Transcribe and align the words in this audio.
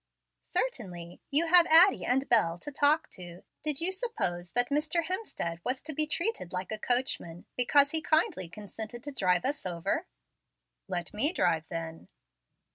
"Certainly. 0.41 1.21
You 1.29 1.45
have 1.45 1.67
Addie 1.67 2.05
and 2.05 2.27
Bel 2.27 2.57
to 2.57 2.71
talk 2.71 3.07
to. 3.11 3.43
Did 3.61 3.81
you 3.81 3.91
suppose 3.91 4.53
that 4.53 4.71
Mr. 4.71 5.03
Hemstead 5.03 5.59
was 5.63 5.79
to 5.83 5.93
be 5.93 6.07
treated 6.07 6.51
like 6.51 6.71
a 6.71 6.79
coachman 6.79 7.45
because 7.55 7.91
he 7.91 8.01
kindly 8.01 8.49
consented 8.49 9.03
to 9.03 9.11
drive 9.11 9.45
us 9.45 9.63
over?" 9.63 10.07
"Let 10.87 11.13
me 11.13 11.31
drive, 11.33 11.65
then." 11.69 12.07